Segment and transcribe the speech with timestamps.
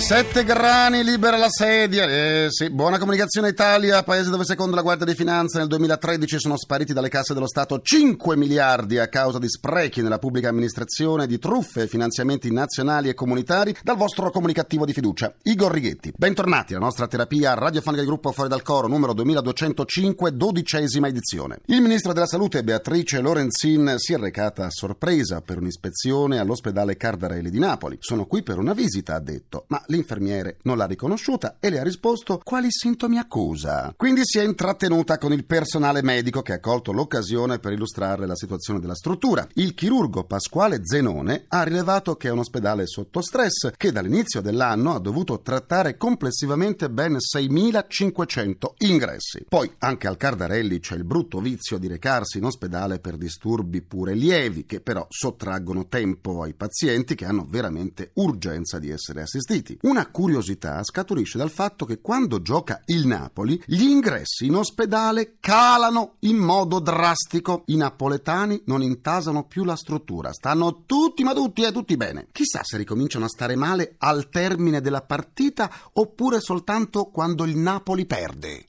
[0.00, 2.04] Sette grani libera la sedia.
[2.04, 2.70] Eh, sì.
[2.70, 7.08] Buona comunicazione Italia, paese dove secondo la Guardia di Finanza nel 2013 sono spariti dalle
[7.08, 11.86] casse dello Stato 5 miliardi a causa di sprechi nella pubblica amministrazione, di truffe e
[11.88, 16.12] finanziamenti nazionali e comunitari dal vostro comunicativo di fiducia, Igor Righetti.
[16.16, 21.60] Bentornati alla nostra terapia radiofonica di gruppo Fuori dal Coro numero 2205, dodicesima edizione.
[21.66, 27.50] Il ministro della Salute Beatrice Lorenzin si è recata a sorpresa per un'ispezione all'ospedale Cardarelli
[27.50, 27.96] di Napoli.
[28.00, 31.82] Sono qui per una visita, ha detto, ma l'infermiere non l'ha riconosciuta e le ha
[31.82, 33.92] risposto quali sintomi accusa.
[33.96, 38.36] Quindi si è intrattenuta con il personale medico che ha colto l'occasione per illustrarle la
[38.36, 39.46] situazione della struttura.
[39.54, 44.94] Il chirurgo Pasquale Zenone ha rilevato che è un ospedale sotto stress che dall'inizio dell'anno
[44.94, 49.46] ha dovuto trattare complessivamente ben 6.500 ingressi.
[49.48, 54.14] Poi anche al Cardarelli c'è il brutto vizio di recarsi in ospedale per disturbi pure
[54.14, 59.77] lievi che però sottraggono tempo ai pazienti che hanno veramente urgenza di essere assistiti.
[59.82, 66.16] Una curiosità scaturisce dal fatto che quando gioca il Napoli, gli ingressi in ospedale calano
[66.20, 67.62] in modo drastico.
[67.66, 72.26] I napoletani non intasano più la struttura, stanno tutti, ma tutti e tutti bene.
[72.32, 78.06] Chissà se ricominciano a stare male al termine della partita oppure soltanto quando il Napoli
[78.06, 78.66] perde.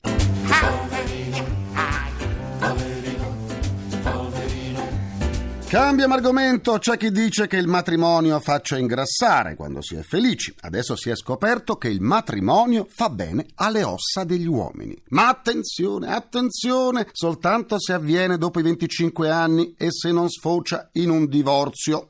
[5.70, 10.52] Cambiamo argomento, c'è chi dice che il matrimonio faccia ingrassare quando si è felici.
[10.62, 15.00] Adesso si è scoperto che il matrimonio fa bene alle ossa degli uomini.
[15.10, 21.08] Ma attenzione, attenzione, soltanto se avviene dopo i 25 anni e se non sfocia in
[21.08, 22.04] un divorzio.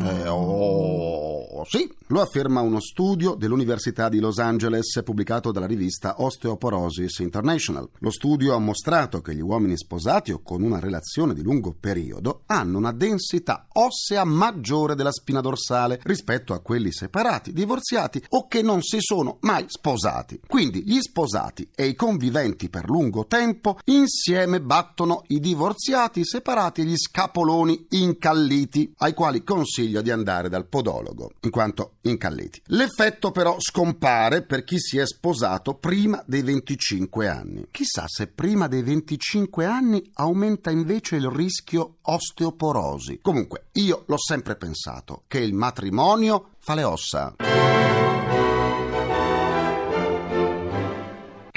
[0.00, 7.18] Eh, oh, sì, lo afferma uno studio dell'Università di Los Angeles pubblicato dalla rivista Osteoporosis
[7.18, 7.88] International.
[7.98, 12.42] Lo studio ha mostrato che gli uomini sposati o con una relazione di lungo periodo
[12.46, 18.62] hanno una densità ossea maggiore della spina dorsale rispetto a quelli separati, divorziati o che
[18.62, 20.40] non si sono mai sposati.
[20.46, 26.84] Quindi gli sposati e i conviventi per lungo tempo insieme battono i divorziati, separati e
[26.84, 32.62] gli scapoloni incalliti, ai quali consiglio di andare dal podologo, in quanto incalliti.
[32.66, 37.66] L'effetto però scompare per chi si è sposato prima dei 25 anni.
[37.70, 43.20] Chissà se prima dei 25 anni aumenta invece il rischio osteoporosi.
[43.22, 47.77] Comunque, io l'ho sempre pensato che il matrimonio fa le ossa.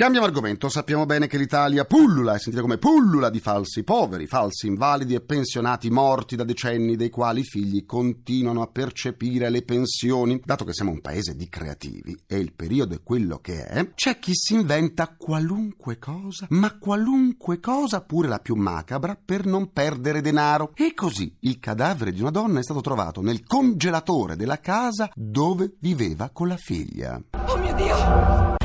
[0.02, 4.66] Cambiamo argomento, sappiamo bene che l'Italia pullula, e sentite come pullula di falsi poveri, falsi
[4.66, 10.42] invalidi e pensionati morti da decenni, dei quali i figli continuano a percepire le pensioni.
[10.44, 14.18] Dato che siamo un paese di creativi e il periodo è quello che è, c'è
[14.18, 20.22] chi si inventa qualunque cosa, ma qualunque cosa, pure la più macabra, per non perdere
[20.22, 20.72] denaro.
[20.74, 25.76] E così il cadavere di una donna è stato trovato nel congelatore della casa dove
[25.80, 27.22] viveva con la figlia.
[27.46, 28.61] Oh mio Dio!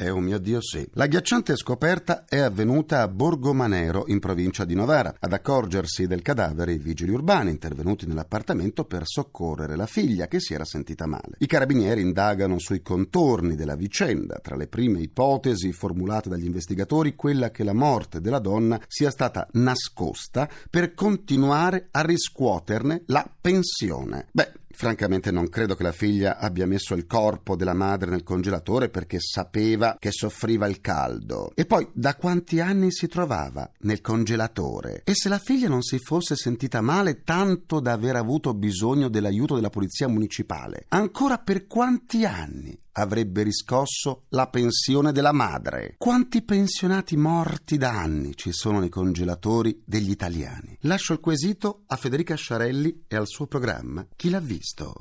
[0.00, 0.88] Eh, oh mio Dio, sì.
[0.94, 5.14] La ghiacciante scoperta è avvenuta a Borgomanero, in provincia di Novara.
[5.18, 10.54] Ad accorgersi del cadavere i vigili urbani intervenuti nell'appartamento per soccorrere la figlia che si
[10.54, 11.36] era sentita male.
[11.36, 14.40] I carabinieri indagano sui contorni della vicenda.
[14.42, 19.48] Tra le prime ipotesi formulate dagli investigatori, quella che la morte della donna sia stata
[19.52, 24.28] nascosta per continuare a riscuoterne la pensione.
[24.32, 28.88] Beh, Francamente non credo che la figlia abbia messo il corpo della madre nel congelatore
[28.88, 31.52] perché sapeva che soffriva il caldo.
[31.54, 35.02] E poi da quanti anni si trovava nel congelatore?
[35.04, 39.54] E se la figlia non si fosse sentita male tanto da aver avuto bisogno dell'aiuto
[39.54, 45.94] della polizia municipale, ancora per quanti anni avrebbe riscosso la pensione della madre.
[45.98, 50.76] Quanti pensionati morti da anni ci sono nei congelatori degli italiani?
[50.82, 54.94] Lascio il quesito a Federica Sciarelli e al suo programma Chi l'ha visto?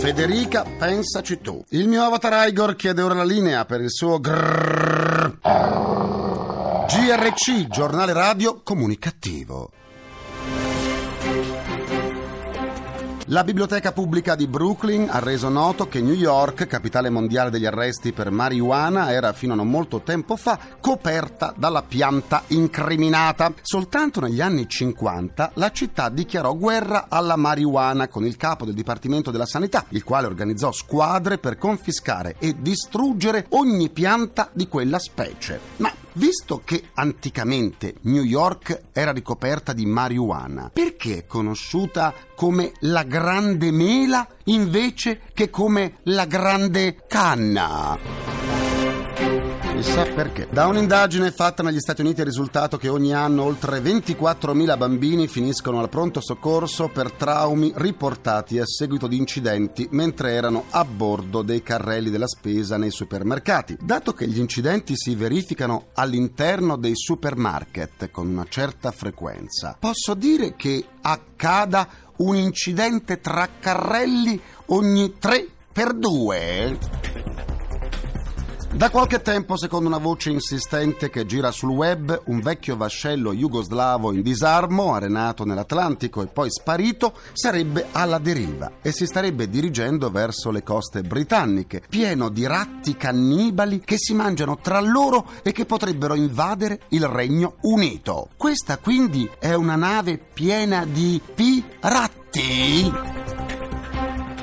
[0.00, 1.62] Federica, pensaci tu.
[1.70, 5.38] Il mio avatar Igor chiede ora la linea per il suo grrrr.
[6.86, 9.70] GRC, giornale radio comunicativo.
[13.32, 18.10] La biblioteca pubblica di Brooklyn ha reso noto che New York, capitale mondiale degli arresti
[18.10, 23.52] per marijuana, era fino a non molto tempo fa coperta dalla pianta incriminata.
[23.62, 29.30] Soltanto negli anni 50 la città dichiarò guerra alla marijuana con il capo del Dipartimento
[29.30, 35.60] della Sanità, il quale organizzò squadre per confiscare e distruggere ogni pianta di quella specie.
[35.76, 43.04] Ma Visto che anticamente New York era ricoperta di marijuana, perché è conosciuta come la
[43.04, 48.69] grande mela invece che come la grande canna?
[49.80, 50.46] Chissà perché.
[50.50, 55.80] Da un'indagine fatta negli Stati Uniti è risultato che ogni anno oltre 24.000 bambini finiscono
[55.80, 61.62] al pronto soccorso per traumi riportati a seguito di incidenti mentre erano a bordo dei
[61.62, 63.78] carrelli della spesa nei supermercati.
[63.80, 70.56] Dato che gli incidenti si verificano all'interno dei supermarket con una certa frequenza, posso dire
[70.56, 77.49] che accada un incidente tra carrelli ogni 3 per 2?
[78.72, 84.12] Da qualche tempo, secondo una voce insistente che gira sul web, un vecchio vascello jugoslavo
[84.12, 90.50] in disarmo, arenato nell'Atlantico e poi sparito, sarebbe alla deriva e si starebbe dirigendo verso
[90.50, 96.14] le coste britanniche, pieno di ratti cannibali che si mangiano tra loro e che potrebbero
[96.14, 98.28] invadere il Regno Unito.
[98.36, 103.19] Questa quindi è una nave piena di pirati?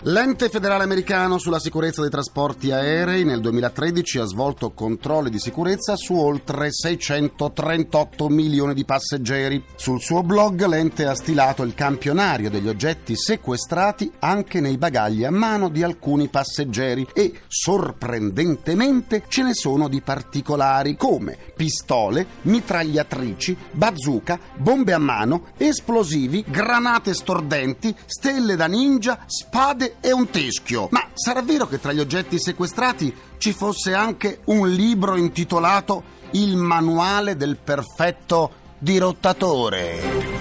[0.03, 5.95] L'ente federale americano sulla sicurezza dei trasporti aerei nel 2013 ha svolto controlli di sicurezza
[5.95, 9.63] su oltre 638 milioni di passeggeri.
[9.75, 15.31] Sul suo blog l'ente ha stilato il campionario degli oggetti sequestrati anche nei bagagli a
[15.31, 24.39] mano di alcuni passeggeri e sorprendentemente ce ne sono di particolari come pistole, mitragliatrici, bazooka,
[24.55, 30.87] bombe a mano, esplosivi, granate stordenti, stelle da ninja, spade e un teschio.
[30.91, 36.55] Ma sarà vero che tra gli oggetti sequestrati ci fosse anche un libro intitolato Il
[36.57, 40.35] manuale del perfetto dirottatore?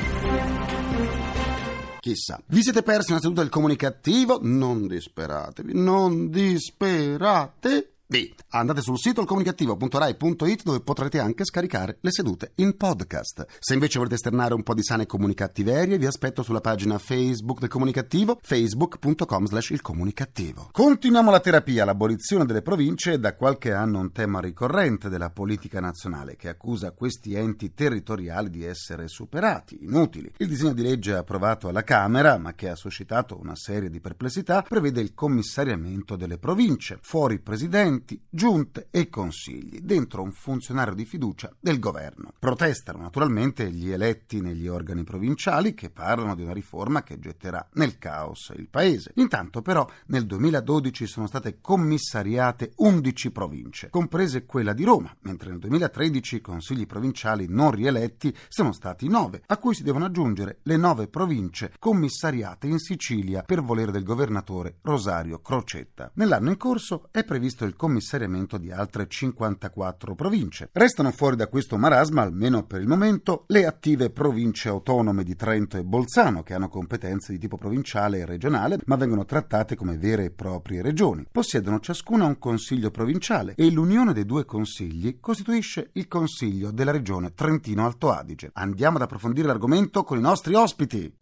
[2.00, 2.41] Chissà.
[2.47, 4.38] Vi siete persi una seduta del comunicativo?
[4.41, 7.96] Non disperatevi, non disperate.
[8.08, 8.32] B.
[8.50, 13.47] Andate sul sito ilcomunicativo.rai.it dove potrete anche scaricare le sedute in podcast.
[13.58, 17.69] Se invece volete esternare un po' di sane comunicattiverie, vi aspetto sulla pagina Facebook del
[17.69, 20.69] Comunicativo, facebook.com slash il comunicativo.
[20.70, 21.85] Continuiamo la terapia.
[21.85, 26.93] L'abolizione delle province è da qualche anno un tema ricorrente della politica nazionale che accusa
[26.93, 30.32] questi enti territoriali di essere superati, inutili.
[30.37, 34.62] Il disegno di legge approvato alla Camera, ma che ha suscitato una serie di perplessità,
[34.62, 41.05] prevede il commissariamento delle province, fuori presidente presidenti, giunte e consigli, dentro un funzionario di
[41.05, 42.33] fiducia del governo.
[42.39, 47.99] Protestano naturalmente gli eletti negli organi provinciali che parlano di una riforma che getterà nel
[47.99, 49.13] caos il paese.
[49.17, 55.59] Intanto però nel 2012 sono state commissariate 11 province, comprese quella di Roma, mentre nel
[55.59, 60.77] 2013 i consigli provinciali non rieletti sono stati 9, a cui si devono aggiungere le
[60.77, 66.11] 9 province commissariate in Sicilia per volere del governatore Rosario Crocetta.
[66.15, 70.71] Nell'anno in corso è previsto il commissariamento di altre 54 province.
[70.73, 75.77] Restano fuori da questo marasma, almeno per il momento, le attive province autonome di Trento
[75.77, 80.25] e Bolzano, che hanno competenze di tipo provinciale e regionale, ma vengono trattate come vere
[80.25, 81.29] e proprie regioni.
[81.31, 87.35] Possiedono ciascuna un consiglio provinciale e l'unione dei due consigli costituisce il consiglio della regione
[87.35, 88.50] Trentino-Alto Adige.
[88.55, 91.15] Andiamo ad approfondire l'argomento con i nostri ospiti.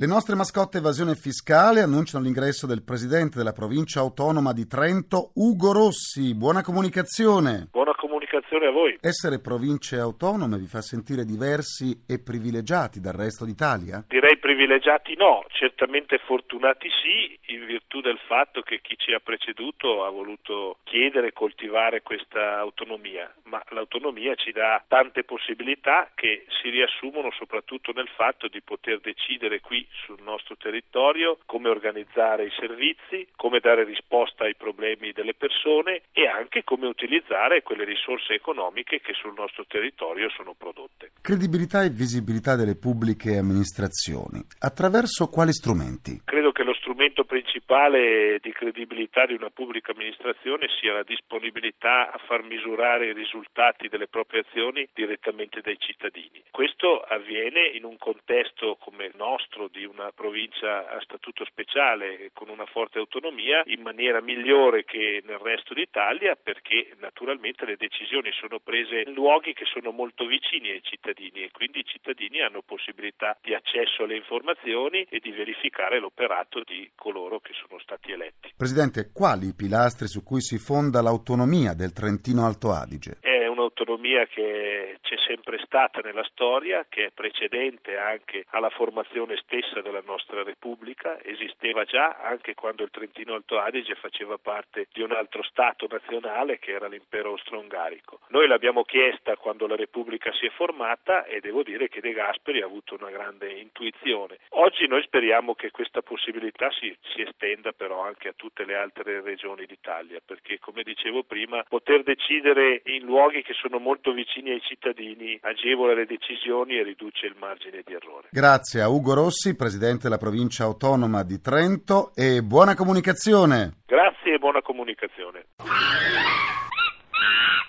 [0.00, 5.72] Le nostre mascotte evasione fiscale annunciano l'ingresso del presidente della provincia autonoma di Trento, Ugo
[5.72, 6.36] Rossi.
[6.36, 7.66] Buona comunicazione.
[7.72, 8.96] Buona comunicazione a voi.
[9.00, 14.04] Essere province autonome vi fa sentire diversi e privilegiati dal resto d'Italia?
[14.06, 20.06] Direi privilegiati no, certamente fortunati sì, in virtù del fatto che chi ci ha preceduto
[20.06, 26.70] ha voluto chiedere e coltivare questa autonomia, ma l'autonomia ci dà tante possibilità che si
[26.70, 33.28] riassumono soprattutto nel fatto di poter decidere qui sul nostro territorio, come organizzare i servizi,
[33.36, 39.12] come dare risposta ai problemi delle persone e anche come utilizzare quelle risorse economiche che
[39.12, 40.87] sul nostro territorio sono prodotte.
[41.28, 44.42] Credibilità e visibilità delle pubbliche amministrazioni.
[44.60, 46.22] Attraverso quali strumenti?
[46.24, 47.24] Credo che lo strumento
[47.68, 53.88] principale di credibilità di una pubblica amministrazione sia la disponibilità a far misurare i risultati
[53.88, 56.42] delle proprie azioni direttamente dai cittadini.
[56.50, 62.48] Questo avviene in un contesto come il nostro di una provincia a statuto speciale con
[62.48, 68.60] una forte autonomia in maniera migliore che nel resto d'Italia perché naturalmente le decisioni sono
[68.60, 73.36] prese in luoghi che sono molto vicini ai cittadini e quindi i cittadini hanno possibilità
[73.42, 78.52] di accesso alle informazioni e di verificare l'operato di coloro che sono stati eletti.
[78.56, 83.18] Presidente, quali i pilastri su cui si fonda l'autonomia del Trentino Alto Adige?
[83.20, 89.80] È un'autonomia che c'è sempre stata nella storia, che è precedente anche alla formazione stessa
[89.80, 95.12] della nostra Repubblica, esisteva già anche quando il Trentino Alto Adige faceva parte di un
[95.12, 98.20] altro Stato nazionale che era l'impero austro-ungarico.
[98.28, 102.60] Noi l'abbiamo chiesta quando la Repubblica si è formata e devo dire che De Gasperi
[102.60, 104.38] ha avuto una grande intuizione.
[104.50, 109.22] Oggi noi speriamo che questa possibilità si, si estenda però anche a tutte le altre
[109.22, 114.60] regioni d'Italia, perché come dicevo prima, poter decidere in luoghi che sono molto vicini ai
[114.60, 118.28] cittadini agevola le decisioni e riduce il margine di errore.
[118.30, 123.78] Grazie a Ugo Rossi, Presidente della Provincia Autonoma di Trento e buona comunicazione.
[123.86, 125.46] Grazie e buona comunicazione.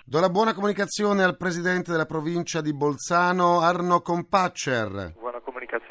[0.03, 5.13] Do la buona comunicazione al Presidente della Provincia di Bolzano, Arno Compaccer.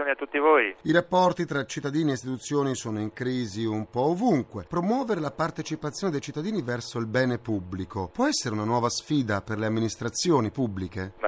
[0.08, 0.74] Comunicazione a tutti voi.
[0.82, 4.64] I rapporti tra cittadini e istituzioni sono in crisi un po' ovunque.
[4.68, 9.58] Promuovere la partecipazione dei cittadini verso il bene pubblico può essere una nuova sfida per
[9.58, 11.12] le amministrazioni pubbliche?
[11.20, 11.27] Ma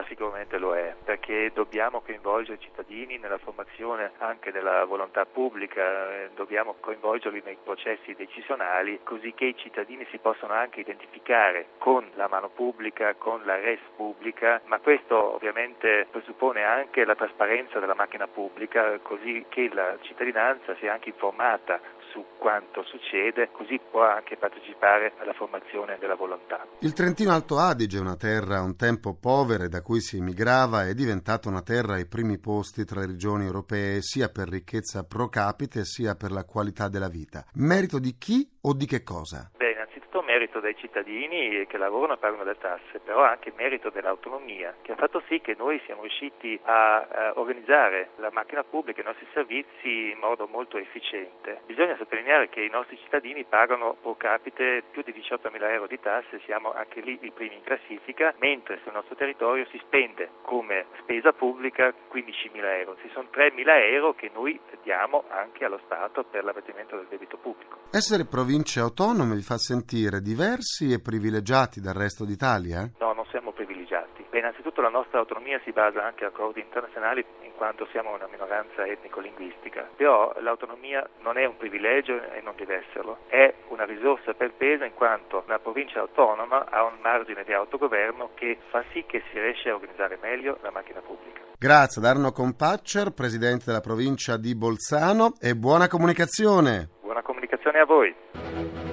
[1.49, 8.15] dobbiamo coinvolgere i cittadini nella formazione anche della volontà pubblica, eh, dobbiamo coinvolgerli nei processi
[8.15, 13.57] decisionali, così che i cittadini si possano anche identificare con la mano pubblica, con la
[13.57, 19.97] res pubblica, ma questo ovviamente presuppone anche la trasparenza della macchina pubblica, così che la
[20.03, 21.81] cittadinanza sia anche informata
[22.11, 26.67] su quanto succede, così può anche partecipare alla formazione della volontà.
[26.81, 30.95] Il Trentino Alto Adige, una terra un tempo povera e da cui si emigrava, è
[30.95, 35.85] diventata una terra ai primi posti tra le regioni europee sia per ricchezza pro capite
[35.85, 37.45] sia per la qualità della vita.
[37.55, 39.51] Merito di chi o di che cosa?
[39.57, 39.71] Beh,
[40.11, 44.93] innanzitutto merito dei cittadini che lavorano e pagano le tasse, però anche merito dell'autonomia, che
[44.93, 49.07] ha fatto sì che noi siamo riusciti a, a organizzare la macchina pubblica e i
[49.07, 51.61] nostri servizi in modo molto efficiente.
[51.67, 56.01] Bisogna sottolineare che i nostri cittadini pagano pro capite più di 18 mila euro di
[56.01, 60.87] tasse, siamo anche lì i primi in classifica, mentre sul nostro territorio si spende come
[60.99, 62.97] spesa pubblica 15 mila euro.
[63.01, 67.37] Ci sono 3 mila euro che noi diamo anche allo Stato per l'abbattimento del debito
[67.37, 67.79] pubblico.
[67.93, 72.89] Essere province autonome vi fa sentire diversi e privilegiati dal resto d'Italia?
[72.99, 74.25] No, non siamo privilegiati.
[74.31, 78.29] Beh, innanzitutto la nostra autonomia si basa anche a accordi internazionali in quanto siamo una
[78.31, 84.33] minoranza etnico-linguistica, però l'autonomia non è un privilegio e non deve esserlo, è una risorsa
[84.33, 89.05] per peso in quanto la provincia autonoma ha un margine di autogoverno che fa sì
[89.07, 91.41] che si riesce a organizzare meglio la macchina pubblica.
[91.59, 96.89] Grazie ad Arno Compaccer, Presidente della Provincia di Bolzano e buona comunicazione.
[97.03, 98.90] Buona comunicazione a voi.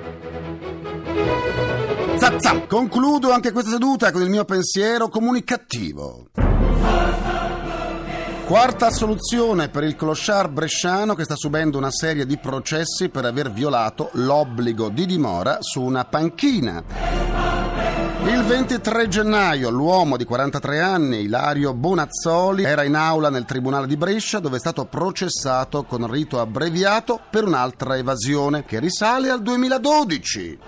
[2.17, 2.65] Zazza!
[2.67, 6.27] Concludo anche questa seduta con il mio pensiero comunicativo.
[8.47, 13.51] Quarta soluzione per il clochard bresciano che sta subendo una serie di processi per aver
[13.51, 16.81] violato l'obbligo di dimora su una panchina.
[18.23, 23.95] Il 23 gennaio l'uomo di 43 anni, Ilario Bonazzoli, era in aula nel Tribunale di
[23.95, 30.59] Brescia dove è stato processato con rito abbreviato per un'altra evasione che risale al 2012.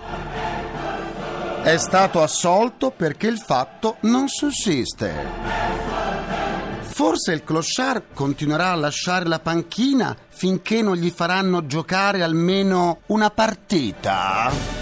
[1.62, 5.12] È stato assolto perché il fatto non sussiste.
[6.80, 13.30] Forse il clochard continuerà a lasciare la panchina finché non gli faranno giocare almeno una
[13.30, 14.79] partita.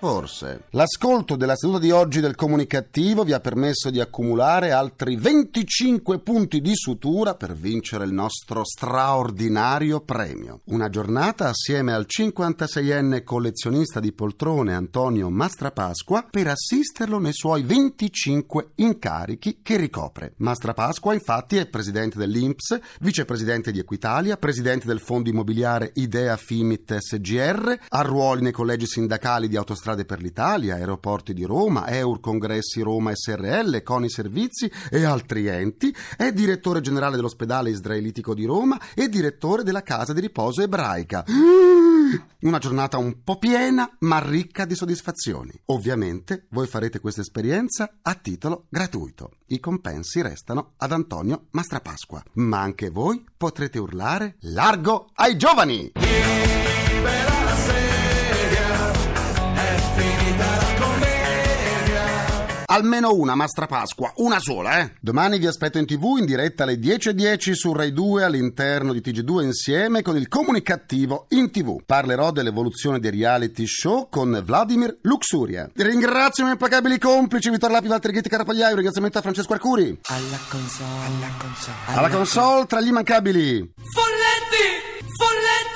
[0.00, 0.62] Forse.
[0.70, 6.62] L'ascolto della seduta di oggi del comunicativo vi ha permesso di accumulare altri 25 punti
[6.62, 10.60] di sutura per vincere il nostro straordinario premio.
[10.68, 18.70] Una giornata assieme al 56enne collezionista di poltrone Antonio Mastrapasqua per assisterlo nei suoi 25
[18.76, 20.32] incarichi che ricopre.
[20.38, 27.78] Mastrapasqua infatti è presidente dell'Inps, vicepresidente di Equitalia, presidente del fondo immobiliare Idea Fimit SGR,
[27.86, 29.58] ha ruoli nei collegi sindacali di
[29.90, 35.94] autostrade per l'Italia, Aeroporti di Roma, Eur Congressi Roma SRL, Coni Servizi e altri enti,
[36.16, 41.24] è direttore generale dell'ospedale israelitico di Roma e direttore della casa di riposo ebraica.
[42.40, 45.52] Una giornata un po' piena, ma ricca di soddisfazioni.
[45.66, 49.32] Ovviamente voi farete questa esperienza a titolo gratuito.
[49.48, 52.22] I compensi restano ad Antonio Mastrapasqua.
[52.34, 55.92] Ma anche voi potrete urlare largo ai giovani!
[55.94, 57.29] Libera
[62.70, 64.92] almeno una Mastra Pasqua, una sola, eh.
[65.00, 69.42] Domani vi aspetto in tv in diretta alle 10.10 su Rai 2 all'interno di TG2
[69.42, 71.82] insieme con il comunicativo in tv.
[71.84, 75.68] Parlerò dell'evoluzione dei reality show con Vladimir Luxuria.
[75.74, 80.00] Ringrazio i miei implacabili complici Vittorio Lapi, Valtteri Ghetti Carapagliaio, ringraziamento a Francesco Arcuri.
[80.04, 81.76] Alla console, alla console.
[81.86, 83.72] Alla console tra gli immancabili.
[83.74, 84.89] Folletti!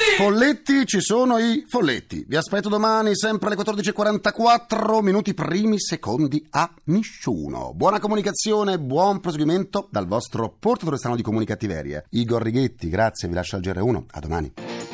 [0.05, 0.17] Folletti!
[0.17, 2.25] Folletti, ci sono i folletti.
[2.29, 7.73] Vi aspetto domani, sempre alle 14.44, minuti primi, secondi a nessuno.
[7.75, 12.05] Buona comunicazione, buon proseguimento dal vostro portatore strano di comunicattiveria.
[12.11, 14.03] Igor Righetti, grazie, vi lascio al GR1.
[14.11, 14.53] A domani.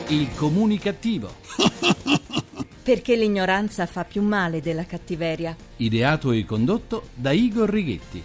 [0.09, 1.31] Il comunicativo.
[2.83, 5.55] Perché l'ignoranza fa più male della cattiveria.
[5.77, 8.23] Ideato e condotto da Igor Righetti.